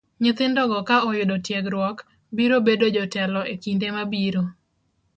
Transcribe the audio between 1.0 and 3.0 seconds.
oyudo tiegruok, biro bedo